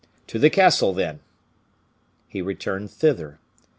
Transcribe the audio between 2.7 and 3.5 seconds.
thither.